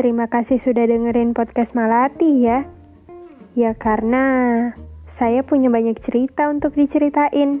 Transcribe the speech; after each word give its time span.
Terima 0.00 0.32
kasih 0.32 0.56
sudah 0.56 0.88
dengerin 0.88 1.36
podcast 1.36 1.76
Malati 1.76 2.40
ya. 2.40 2.64
Ya 3.52 3.76
karena 3.76 4.24
saya 5.04 5.44
punya 5.44 5.68
banyak 5.68 6.00
cerita 6.00 6.48
untuk 6.48 6.72
diceritain. 6.72 7.60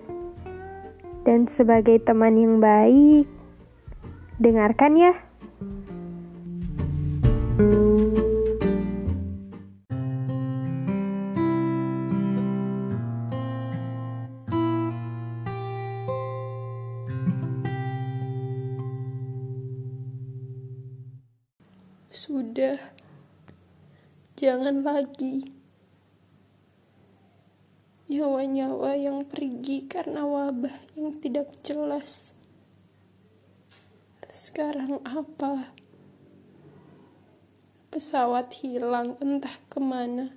Dan 1.28 1.44
sebagai 1.52 2.00
teman 2.00 2.40
yang 2.40 2.56
baik, 2.56 3.28
dengarkan 4.40 4.96
ya. 4.96 5.12
Sudah, 22.30 22.78
jangan 24.38 24.86
lagi. 24.86 25.50
Nyawa-nyawa 28.06 28.94
yang 28.94 29.26
pergi 29.26 29.90
karena 29.90 30.22
wabah 30.22 30.94
yang 30.94 31.18
tidak 31.18 31.50
jelas. 31.66 32.30
Sekarang 34.30 35.02
apa? 35.02 35.74
Pesawat 37.90 38.62
hilang 38.62 39.18
entah 39.18 39.58
ke 39.66 39.82
mana. 39.82 40.30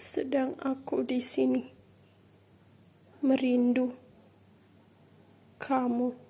Sedang 0.00 0.56
aku 0.64 1.04
di 1.04 1.20
sini, 1.20 1.68
merindu 3.20 3.92
kamu. 5.60 6.23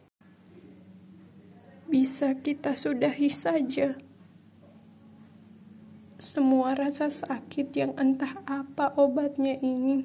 Bisa 1.95 2.35
kita 2.35 2.75
sudahi 2.75 3.31
saja 3.31 3.95
semua 6.19 6.75
rasa 6.75 7.07
sakit 7.07 7.71
yang 7.71 7.93
entah 7.95 8.35
apa 8.51 8.91
obatnya 8.99 9.55
ini. 9.63 10.03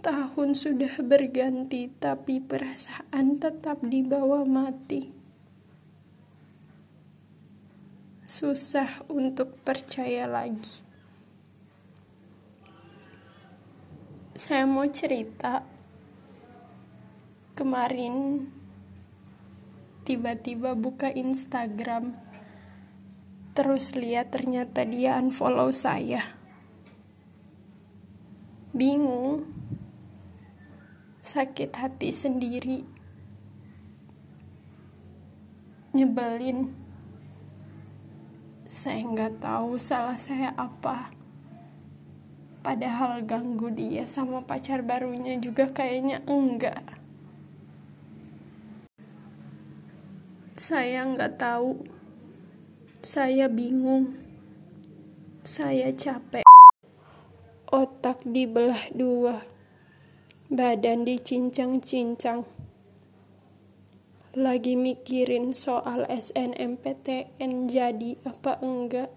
Tahun 0.00 0.50
sudah 0.56 0.96
berganti, 1.04 1.92
tapi 1.92 2.40
perasaan 2.40 3.36
tetap 3.36 3.84
di 3.84 4.00
bawah 4.00 4.48
mati. 4.48 5.12
Susah 8.24 9.04
untuk 9.12 9.60
percaya 9.60 10.24
lagi. 10.24 10.80
Saya 14.38 14.64
mau 14.64 14.88
cerita. 14.88 15.60
Kemarin 17.58 18.14
tiba-tiba 20.04 20.76
buka 20.76 21.08
Instagram. 21.08 22.12
Terus 23.56 23.96
lihat 23.96 24.36
ternyata 24.36 24.84
dia 24.84 25.16
unfollow 25.16 25.72
saya. 25.72 26.20
Bingung. 28.76 29.48
Sakit 31.24 31.72
hati 31.72 32.12
sendiri. 32.12 32.84
Nyebelin. 35.96 36.68
Saya 38.68 39.00
nggak 39.08 39.40
tahu 39.40 39.80
salah 39.80 40.20
saya 40.20 40.52
apa. 40.60 41.08
Padahal 42.60 43.24
ganggu 43.24 43.72
dia 43.72 44.04
sama 44.04 44.44
pacar 44.44 44.84
barunya 44.84 45.38
juga 45.40 45.68
kayaknya 45.70 46.20
enggak 46.26 47.03
saya 50.64 51.04
nggak 51.04 51.36
tahu 51.36 51.76
saya 53.04 53.52
bingung. 53.52 54.16
Saya 55.44 55.92
capek. 55.92 56.48
Otak 57.68 58.24
dibelah 58.24 58.88
dua. 58.96 59.44
Badan 60.48 61.04
dicincang-cincang. 61.04 62.48
Lagi 64.40 64.72
mikirin 64.72 65.52
soal 65.52 66.08
SNMPTN 66.08 67.68
jadi 67.68 68.16
apa 68.24 68.56
enggak. 68.64 69.12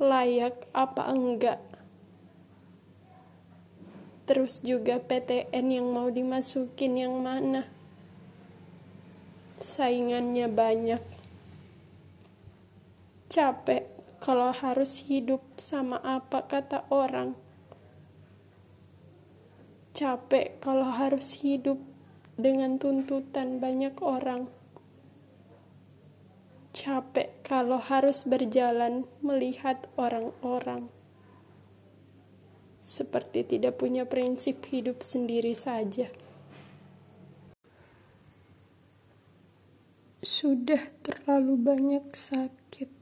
Layak 0.00 0.64
apa 0.72 1.12
enggak. 1.12 1.60
Terus 4.24 4.64
juga 4.64 4.96
PTN 4.96 5.66
yang 5.68 5.92
mau 5.92 6.08
dimasukin 6.08 6.96
yang 6.96 7.20
mana. 7.20 7.79
Saingannya 9.60 10.48
banyak 10.48 11.04
capek 13.28 13.84
kalau 14.16 14.56
harus 14.56 15.04
hidup 15.04 15.44
sama 15.60 16.00
apa 16.00 16.48
kata 16.48 16.88
orang. 16.88 17.36
Capek 19.92 20.56
kalau 20.64 20.88
harus 20.88 21.44
hidup 21.44 21.76
dengan 22.40 22.80
tuntutan 22.80 23.60
banyak 23.60 23.92
orang. 24.00 24.48
Capek 26.72 27.28
kalau 27.44 27.84
harus 27.84 28.24
berjalan 28.24 29.04
melihat 29.20 29.76
orang-orang. 30.00 30.88
Seperti 32.80 33.44
tidak 33.44 33.76
punya 33.76 34.08
prinsip 34.08 34.64
hidup 34.72 35.04
sendiri 35.04 35.52
saja. 35.52 36.08
Sudah 40.20 40.92
terlalu 41.00 41.56
banyak 41.56 42.12
sakit 42.12 43.00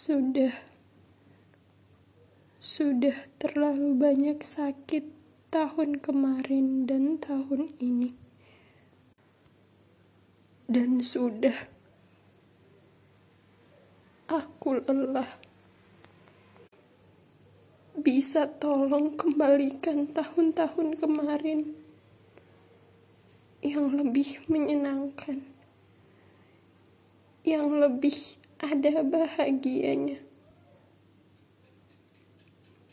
sudah, 0.00 0.54
sudah 2.56 3.14
terlalu 3.36 3.92
banyak 3.98 4.40
sakit 4.40 5.02
tahun 5.52 5.98
kemarin 6.00 6.86
dan 6.88 7.18
tahun 7.18 7.74
ini. 7.82 8.14
Dan 10.70 11.02
sudah, 11.02 11.52
aku 14.30 14.80
lelah. 14.86 15.36
Bisa 17.98 18.46
tolong 18.46 19.18
kembalikan 19.20 20.08
tahun-tahun 20.08 20.96
kemarin 20.96 21.79
yang 23.60 23.92
lebih 23.92 24.40
menyenangkan, 24.48 25.44
yang 27.44 27.68
lebih 27.76 28.40
ada 28.56 29.04
bahagianya. 29.04 30.20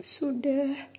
Sudah, 0.03 0.91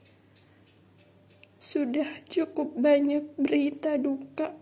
sudah 1.60 2.08
cukup 2.26 2.76
banyak 2.76 3.28
berita 3.36 4.00
duka. 4.00 4.56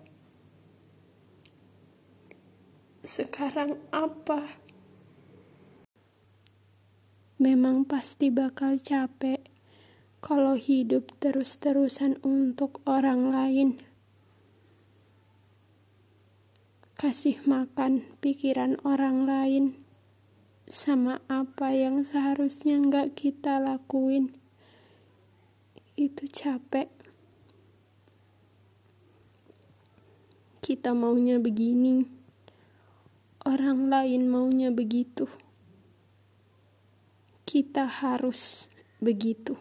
Sekarang 3.07 3.79
apa? 3.95 4.59
Memang 7.39 7.87
pasti 7.87 8.35
bakal 8.35 8.83
capek 8.83 9.39
kalau 10.19 10.59
hidup 10.59 11.15
terus-terusan 11.23 12.19
untuk 12.27 12.83
orang 12.83 13.31
lain. 13.31 13.86
Kasih 16.97 17.45
makan 17.45 18.09
pikiran 18.25 18.81
orang 18.81 19.29
lain 19.29 19.77
sama 20.65 21.21
apa 21.29 21.69
yang 21.77 22.01
seharusnya 22.01 22.81
nggak 22.81 23.13
kita 23.13 23.61
lakuin. 23.61 24.33
Itu 25.93 26.25
capek. 26.25 26.89
Kita 30.65 30.97
maunya 30.97 31.37
begini. 31.37 32.09
Orang 33.45 33.93
lain 33.93 34.33
maunya 34.33 34.73
begitu. 34.73 35.29
Kita 37.45 37.85
harus 37.93 38.73
begitu. 39.05 39.61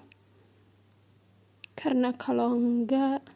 Karena 1.76 2.16
kalau 2.16 2.56
enggak 2.56 3.28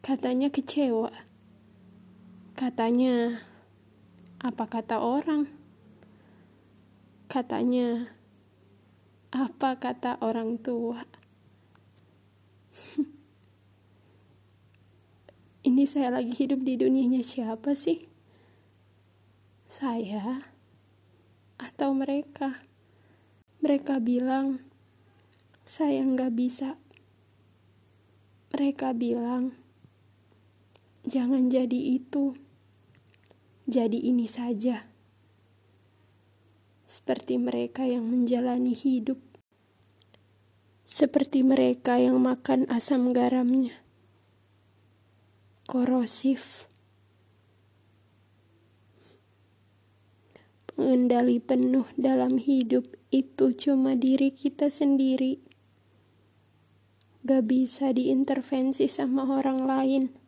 katanya 0.00 0.48
kecewa 0.48 1.21
katanya 2.62 3.42
apa 4.38 4.70
kata 4.70 5.02
orang? 5.02 5.50
Katanya, 7.26 8.14
apa 9.34 9.74
kata 9.82 10.22
orang 10.22 10.62
tua? 10.62 11.02
Ini 15.66 15.82
saya 15.90 16.14
lagi 16.14 16.30
hidup 16.38 16.62
di 16.62 16.78
dunianya 16.78 17.26
siapa 17.26 17.74
sih? 17.74 18.06
Saya 19.66 20.46
atau 21.58 21.90
mereka? 21.98 22.62
Mereka 23.58 23.98
bilang, 23.98 24.62
saya 25.66 25.98
nggak 26.06 26.30
bisa. 26.30 26.78
Mereka 28.54 28.94
bilang, 28.94 29.58
Jangan 31.02 31.50
jadi 31.50 31.98
itu. 31.98 32.38
Jadi 33.62 34.10
ini 34.10 34.26
saja. 34.26 34.90
Seperti 36.90 37.38
mereka 37.38 37.86
yang 37.86 38.04
menjalani 38.10 38.74
hidup. 38.74 39.22
Seperti 40.82 41.46
mereka 41.46 41.96
yang 41.96 42.18
makan 42.18 42.66
asam 42.68 43.14
garamnya. 43.14 43.78
Korosif. 45.70 46.66
Pengendali 50.68 51.38
penuh 51.38 51.86
dalam 51.94 52.42
hidup 52.42 52.98
itu 53.14 53.54
cuma 53.54 53.94
diri 53.94 54.34
kita 54.34 54.66
sendiri. 54.66 55.38
Gak 57.22 57.46
bisa 57.46 57.94
diintervensi 57.94 58.90
sama 58.90 59.38
orang 59.38 59.62
lain. 59.62 60.21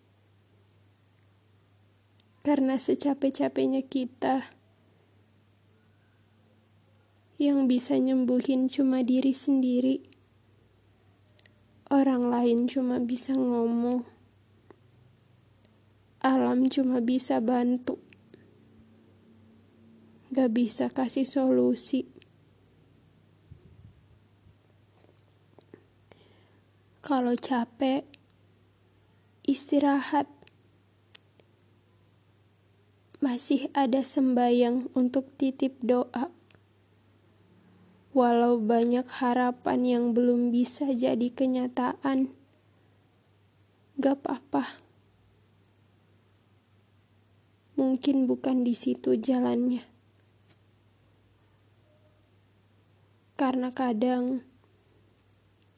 Karena 2.44 2.76
secapek-capeknya 2.76 3.81
kita, 3.88 4.52
yang 7.41 7.67
bisa 7.67 7.99
nyembuhin 7.99 8.70
cuma 8.70 9.02
diri 9.02 9.35
sendiri. 9.35 10.05
Orang 11.91 12.31
lain 12.31 12.70
cuma 12.70 13.02
bisa 13.02 13.35
ngomong. 13.35 14.06
Alam 16.25 16.73
cuma 16.73 17.05
bisa 17.05 17.41
bantu. 17.44 18.00
Gak 20.32 20.50
bisa 20.50 20.88
kasih 20.88 21.29
solusi. 21.29 22.08
Kalau 27.05 27.37
capek, 27.37 28.08
istirahat. 29.44 30.34
Masih 33.25 33.73
ada 33.73 34.05
sembayang 34.05 34.93
untuk 34.93 35.32
titip 35.41 35.81
doa. 35.81 36.29
Walau 38.12 38.61
banyak 38.61 39.09
harapan 39.09 39.81
yang 39.81 40.05
belum 40.12 40.53
bisa 40.53 40.93
jadi 40.93 41.32
kenyataan, 41.32 42.29
gak 43.97 44.21
apa-apa. 44.21 44.76
Mungkin 47.81 48.29
bukan 48.29 48.61
di 48.61 48.76
situ 48.76 49.17
jalannya. 49.17 49.88
Karena 53.41 53.73
kadang 53.73 54.44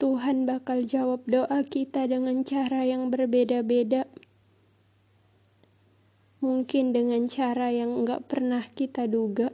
Tuhan 0.03 0.43
bakal 0.43 0.83
jawab 0.83 1.23
doa 1.23 1.63
kita 1.63 2.11
dengan 2.11 2.43
cara 2.43 2.83
yang 2.83 3.07
berbeda-beda. 3.07 4.03
Mungkin 6.37 6.93
dengan 6.93 7.25
cara 7.25 7.73
yang 7.73 8.05
nggak 8.05 8.29
pernah 8.29 8.61
kita 8.73 9.09
duga. 9.09 9.49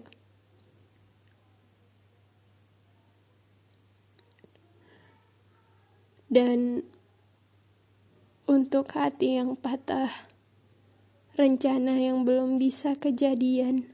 Dan 6.34 6.82
untuk 8.50 8.90
hati 8.98 9.38
yang 9.38 9.54
patah, 9.54 10.10
rencana 11.38 12.02
yang 12.02 12.26
belum 12.26 12.58
bisa 12.58 12.98
kejadian, 12.98 13.88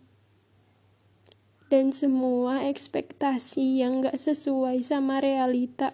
dan 1.69 1.94
semua 1.94 2.65
ekspektasi 2.65 3.86
yang 3.86 4.01
gak 4.01 4.18
sesuai 4.18 4.81
sama 4.81 5.21
realita. 5.21 5.94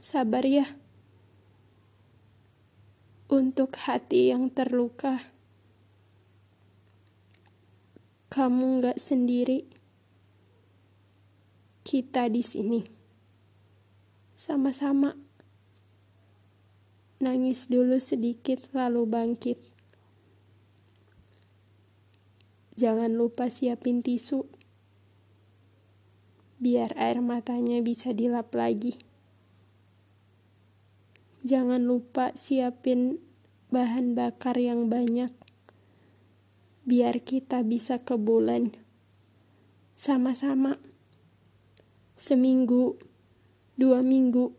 Sabar 0.00 0.46
ya. 0.46 0.85
Untuk 3.26 3.74
hati 3.82 4.30
yang 4.30 4.54
terluka, 4.54 5.18
kamu 8.30 8.86
gak 8.86 9.02
sendiri. 9.02 9.66
Kita 11.82 12.30
di 12.30 12.46
sini 12.46 12.86
sama-sama 14.38 15.10
nangis 17.18 17.66
dulu 17.66 17.98
sedikit, 17.98 18.62
lalu 18.70 19.02
bangkit. 19.10 19.58
Jangan 22.78 23.10
lupa 23.10 23.50
siapin 23.50 24.06
tisu, 24.06 24.46
biar 26.62 26.94
air 26.94 27.18
matanya 27.18 27.82
bisa 27.82 28.14
dilap 28.14 28.54
lagi. 28.54 29.15
Jangan 31.46 31.86
lupa 31.86 32.34
siapin 32.34 33.22
bahan 33.70 34.18
bakar 34.18 34.58
yang 34.58 34.90
banyak 34.90 35.30
biar 36.82 37.22
kita 37.22 37.62
bisa 37.62 38.02
ke 38.02 38.18
bulan 38.18 38.74
sama-sama 39.94 40.74
seminggu, 42.18 42.98
dua 43.78 44.02
minggu, 44.02 44.58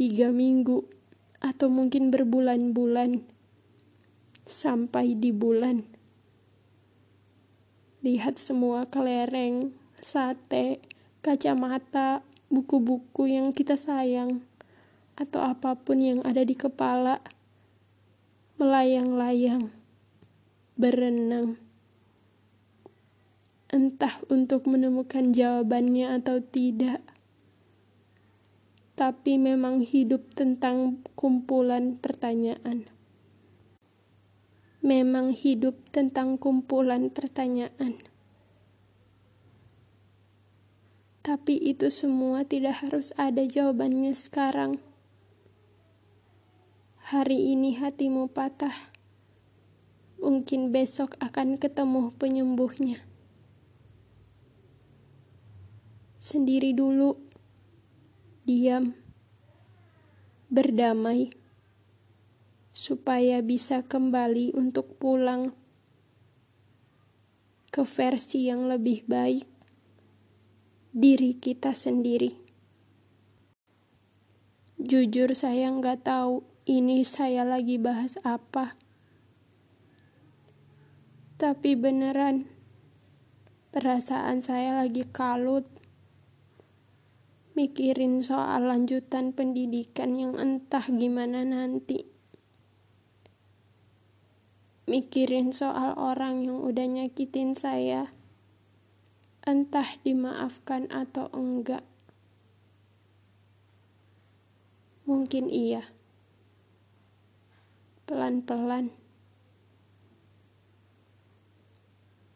tiga 0.00 0.32
minggu, 0.32 0.88
atau 1.44 1.68
mungkin 1.68 2.08
berbulan-bulan 2.08 3.20
sampai 4.48 5.12
di 5.12 5.28
bulan. 5.28 5.84
Lihat 8.00 8.40
semua 8.40 8.88
kelereng, 8.88 9.76
sate, 10.00 10.80
kacamata, 11.20 12.24
buku-buku 12.48 13.28
yang 13.28 13.52
kita 13.52 13.76
sayang 13.76 14.48
atau 15.20 15.44
apa 15.44 15.76
pun 15.76 16.00
yang 16.00 16.24
ada 16.24 16.40
di 16.40 16.56
kepala, 16.56 17.20
melayang-layang, 18.56 19.68
berenang, 20.80 21.60
entah 23.68 24.16
untuk 24.32 24.64
menemukan 24.64 25.36
jawabannya 25.36 26.16
atau 26.16 26.40
tidak, 26.40 27.04
tapi 28.96 29.36
memang 29.36 29.84
hidup 29.84 30.24
tentang 30.32 31.04
kumpulan 31.20 32.00
pertanyaan. 32.00 32.88
Memang 34.80 35.36
hidup 35.36 35.76
tentang 35.92 36.40
kumpulan 36.40 37.12
pertanyaan. 37.12 38.00
Tapi 41.20 41.60
itu 41.60 41.92
semua 41.92 42.48
tidak 42.48 42.80
harus 42.80 43.12
ada 43.20 43.44
jawabannya 43.44 44.16
sekarang 44.16 44.80
hari 47.10 47.50
ini 47.50 47.74
hatimu 47.74 48.30
patah, 48.30 48.94
mungkin 50.22 50.70
besok 50.70 51.18
akan 51.18 51.58
ketemu 51.58 52.14
penyembuhnya. 52.14 53.02
Sendiri 56.22 56.70
dulu, 56.70 57.18
diam, 58.46 58.94
berdamai, 60.54 61.34
supaya 62.70 63.42
bisa 63.42 63.82
kembali 63.82 64.54
untuk 64.54 64.94
pulang 65.02 65.50
ke 67.74 67.82
versi 67.82 68.46
yang 68.46 68.70
lebih 68.70 69.02
baik 69.10 69.50
diri 70.94 71.34
kita 71.34 71.74
sendiri. 71.74 72.38
Jujur 74.78 75.34
saya 75.34 75.74
nggak 75.74 76.06
tahu 76.06 76.49
ini 76.68 77.00
saya 77.08 77.40
lagi 77.48 77.80
bahas 77.80 78.20
apa. 78.20 78.76
Tapi 81.40 81.72
beneran, 81.72 82.44
perasaan 83.72 84.44
saya 84.44 84.76
lagi 84.76 85.08
kalut. 85.08 85.64
Mikirin 87.56 88.20
soal 88.20 88.68
lanjutan 88.68 89.32
pendidikan 89.32 90.20
yang 90.20 90.36
entah 90.36 90.84
gimana 90.84 91.48
nanti. 91.48 92.04
Mikirin 94.84 95.56
soal 95.56 95.96
orang 95.96 96.44
yang 96.44 96.60
udah 96.60 96.84
nyakitin 96.84 97.56
saya. 97.56 98.12
Entah 99.48 99.96
dimaafkan 100.04 100.92
atau 100.92 101.32
enggak. 101.32 101.84
Mungkin 105.08 105.48
iya 105.48 105.88
pelan-pelan. 108.10 108.90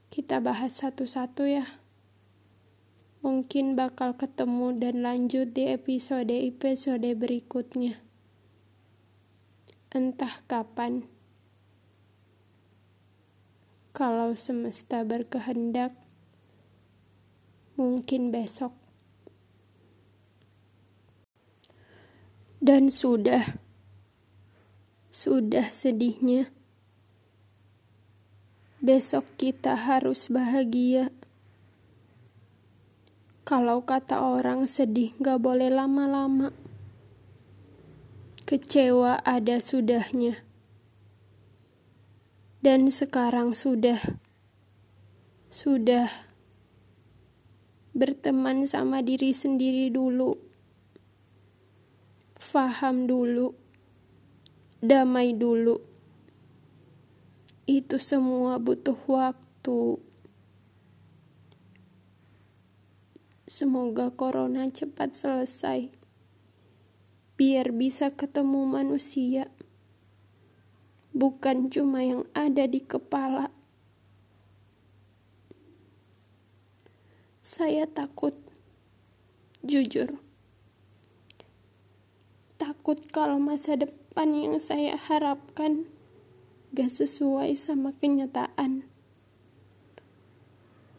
Kita 0.06 0.38
bahas 0.38 0.78
satu-satu 0.78 1.50
ya. 1.50 1.66
Mungkin 3.26 3.74
bakal 3.74 4.14
ketemu 4.14 4.78
dan 4.78 5.02
lanjut 5.02 5.50
di 5.50 5.74
episode-episode 5.74 7.18
berikutnya. 7.18 7.98
Entah 9.90 10.46
kapan. 10.46 11.10
Kalau 13.90 14.38
semesta 14.38 15.02
berkehendak, 15.02 15.98
mungkin 17.74 18.30
besok. 18.30 18.70
Dan 22.62 22.94
sudah 22.94 23.63
Sudah 25.14 25.70
sedihnya. 25.70 26.50
Besok 28.82 29.30
kita 29.38 29.78
harus 29.78 30.26
bahagia. 30.26 31.14
Kalau 33.46 33.86
kata 33.86 34.18
orang 34.18 34.66
sedih 34.66 35.14
gak 35.22 35.38
boleh 35.38 35.70
lama-lama. 35.70 36.50
Kecewa 38.42 39.22
ada 39.22 39.62
sudahnya. 39.62 40.42
Dan 42.58 42.90
sekarang 42.90 43.54
sudah. 43.54 44.18
Sudah. 45.46 46.10
Berteman 47.94 48.66
sama 48.66 48.98
diri 48.98 49.30
sendiri 49.30 49.94
dulu. 49.94 50.34
Faham 52.34 53.06
dulu. 53.06 53.63
Damai 54.84 55.32
dulu. 55.32 55.80
Itu 57.64 57.96
semua 57.96 58.60
butuh 58.60 59.00
waktu. 59.08 59.96
Semoga 63.48 64.12
corona 64.12 64.68
cepat 64.68 65.16
selesai. 65.16 65.88
Biar 67.40 67.72
bisa 67.72 68.12
ketemu 68.12 68.68
manusia. 68.68 69.48
Bukan 71.16 71.72
cuma 71.72 72.04
yang 72.04 72.28
ada 72.36 72.68
di 72.68 72.84
kepala. 72.84 73.48
Saya 77.40 77.88
takut. 77.88 78.36
Jujur. 79.64 80.20
Takut 82.60 83.00
kalau 83.08 83.40
masa 83.40 83.80
depan 83.80 84.03
yang 84.22 84.62
saya 84.62 84.94
harapkan 84.94 85.90
gak 86.70 86.94
sesuai 86.94 87.58
sama 87.58 87.90
kenyataan 87.98 88.86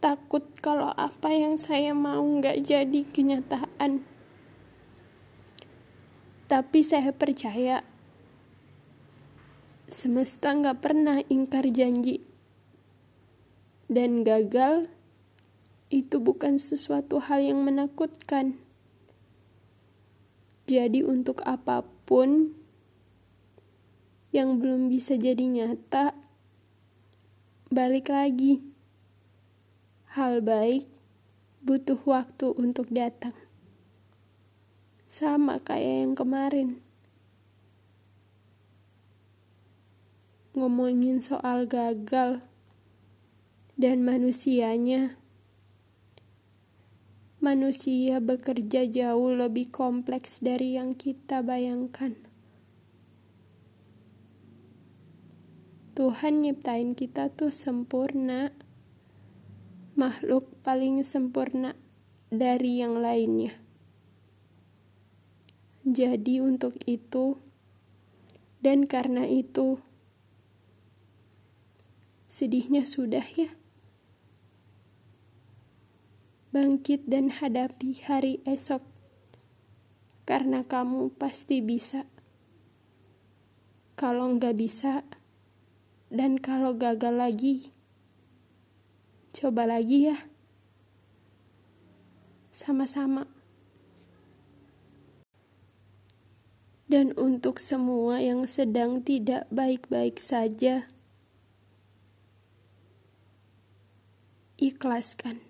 takut 0.06 0.46
kalau 0.62 0.94
apa 0.94 1.34
yang 1.34 1.58
saya 1.58 1.90
mau 1.98 2.22
nggak 2.22 2.62
jadi 2.62 3.02
kenyataan. 3.10 4.06
Tapi 6.46 6.80
saya 6.86 7.10
percaya 7.10 7.82
semesta 9.90 10.54
nggak 10.54 10.78
pernah 10.78 11.26
ingkar 11.26 11.66
janji. 11.74 12.22
Dan 13.90 14.22
gagal 14.22 14.94
itu 15.90 16.22
bukan 16.22 16.62
sesuatu 16.62 17.18
hal 17.18 17.42
yang 17.42 17.66
menakutkan. 17.66 18.62
Jadi 20.70 21.02
untuk 21.02 21.42
apa 21.50 21.82
pun 22.06 22.54
yang 24.36 24.60
belum 24.60 24.92
bisa 24.92 25.16
jadi 25.16 25.48
nyata, 25.48 26.12
balik 27.72 28.12
lagi 28.12 28.60
hal 30.12 30.44
baik 30.44 30.92
butuh 31.64 31.96
waktu 32.04 32.52
untuk 32.60 32.92
datang. 32.92 33.32
Sama 35.08 35.64
kayak 35.64 36.04
yang 36.04 36.14
kemarin. 36.20 36.84
Ngomongin 40.52 41.24
soal 41.24 41.64
gagal 41.64 42.44
dan 43.80 44.04
manusianya. 44.04 45.16
Manusia 47.40 48.20
bekerja 48.20 48.84
jauh 48.84 49.32
lebih 49.32 49.72
kompleks 49.72 50.44
dari 50.44 50.76
yang 50.76 50.92
kita 50.92 51.40
bayangkan. 51.40 52.35
Tuhan 55.96 56.44
nyiptain 56.44 56.92
kita 56.92 57.32
tuh 57.32 57.56
sempurna 57.56 58.52
makhluk 59.96 60.52
paling 60.60 61.00
sempurna 61.08 61.72
dari 62.28 62.84
yang 62.84 63.00
lainnya. 63.00 63.56
Jadi, 65.88 66.44
untuk 66.44 66.76
itu, 66.84 67.40
dan 68.60 68.92
karena 68.92 69.24
itu, 69.24 69.80
sedihnya 72.28 72.84
sudah 72.84 73.24
ya. 73.32 73.56
Bangkit 76.52 77.08
dan 77.08 77.32
hadapi 77.40 78.04
hari 78.04 78.44
esok, 78.44 78.84
karena 80.28 80.68
kamu 80.68 81.16
pasti 81.16 81.64
bisa. 81.64 82.04
Kalau 83.96 84.36
nggak 84.36 84.60
bisa, 84.60 85.08
dan 86.10 86.42
kalau 86.42 86.78
gagal 86.78 87.14
lagi, 87.14 87.76
Coba 89.36 89.68
lagi 89.68 90.08
ya. 90.08 90.32
Sama-sama. 92.56 93.28
Dan 96.88 97.12
untuk 97.20 97.60
semua 97.60 98.24
yang 98.24 98.48
sedang 98.48 99.04
tidak 99.04 99.44
baik-baik 99.52 100.24
saja, 100.24 100.88
ikhlaskan. 104.56 105.44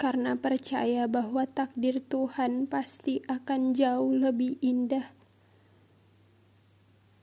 Karena 0.00 0.40
percaya 0.40 1.04
bahwa 1.12 1.44
takdir 1.44 2.00
Tuhan 2.00 2.64
pasti 2.72 3.20
akan 3.28 3.76
jauh 3.76 4.16
lebih 4.16 4.56
indah 4.64 5.12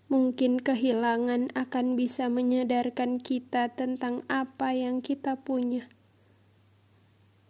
Mungkin 0.10 0.58
kehilangan 0.58 1.54
akan 1.54 1.94
bisa 1.94 2.34
menyadarkan 2.34 3.22
kita 3.22 3.70
tentang 3.78 4.26
apa 4.26 4.74
yang 4.74 5.06
kita 5.06 5.38
punya. 5.38 5.86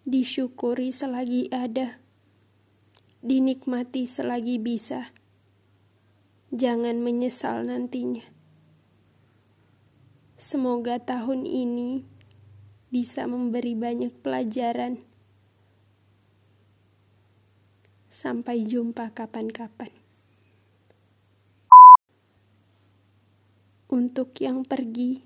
Disyukuri 0.04 0.92
selagi 0.92 1.48
ada, 1.56 2.04
dinikmati 3.24 4.04
selagi 4.04 4.60
bisa. 4.60 5.16
Jangan 6.52 7.00
menyesal 7.00 7.64
nantinya. 7.64 8.28
Semoga 10.36 11.00
tahun 11.00 11.48
ini 11.48 12.04
bisa 12.92 13.24
memberi 13.24 13.72
banyak 13.72 14.20
pelajaran. 14.20 15.00
Sampai 18.12 18.68
jumpa 18.68 19.16
kapan-kapan. 19.16 19.99
Untuk 23.90 24.38
yang 24.38 24.62
pergi, 24.62 25.26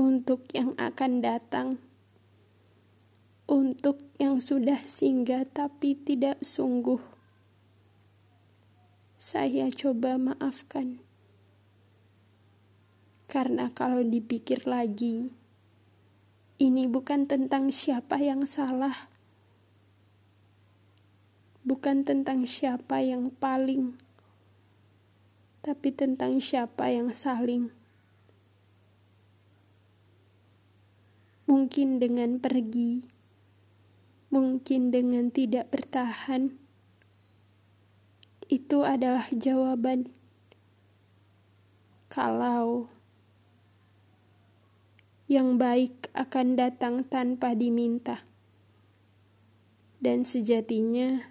untuk 0.00 0.48
yang 0.56 0.72
akan 0.80 1.20
datang, 1.20 1.76
untuk 3.44 4.00
yang 4.16 4.40
sudah 4.40 4.80
singgah 4.80 5.44
tapi 5.44 5.92
tidak 5.92 6.40
sungguh. 6.40 7.04
Saya 9.20 9.68
coba 9.68 10.16
maafkan, 10.16 11.04
karena 13.28 13.68
kalau 13.76 14.00
dipikir 14.00 14.64
lagi, 14.64 15.28
ini 16.56 16.88
bukan 16.88 17.28
tentang 17.28 17.68
siapa 17.68 18.24
yang 18.24 18.48
salah, 18.48 19.12
bukan 21.60 22.08
tentang 22.08 22.48
siapa 22.48 23.04
yang 23.04 23.28
paling 23.36 24.00
tapi 25.62 25.94
tentang 25.94 26.42
siapa 26.42 26.90
yang 26.90 27.14
saling. 27.14 27.70
Mungkin 31.46 32.02
dengan 32.02 32.42
pergi, 32.42 33.06
mungkin 34.34 34.90
dengan 34.90 35.30
tidak 35.30 35.70
bertahan, 35.70 36.58
itu 38.50 38.82
adalah 38.82 39.30
jawaban. 39.30 40.10
Kalau 42.10 42.90
yang 45.30 45.56
baik 45.56 46.10
akan 46.12 46.58
datang 46.58 47.06
tanpa 47.06 47.54
diminta, 47.54 48.26
dan 50.02 50.26
sejatinya 50.26 51.30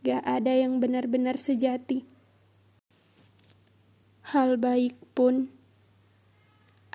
gak 0.00 0.24
ada 0.24 0.52
yang 0.56 0.80
benar-benar 0.80 1.36
sejati 1.36 2.13
hal 4.24 4.56
baik 4.56 4.96
pun 5.12 5.52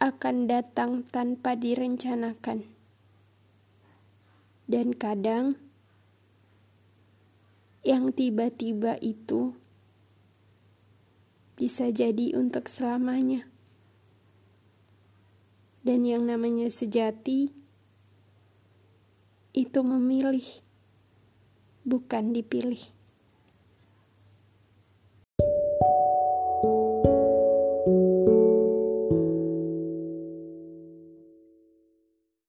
akan 0.02 0.50
datang 0.50 1.06
tanpa 1.06 1.54
direncanakan. 1.54 2.66
Dan 4.66 4.98
kadang 4.98 5.62
yang 7.86 8.10
tiba-tiba 8.10 8.98
itu 9.02 9.54
bisa 11.54 11.94
jadi 11.94 12.34
untuk 12.34 12.66
selamanya. 12.66 13.46
Dan 15.86 16.06
yang 16.06 16.26
namanya 16.26 16.70
sejati 16.70 17.54
itu 19.54 19.80
memilih, 19.82 20.46
bukan 21.86 22.34
dipilih. 22.34 22.99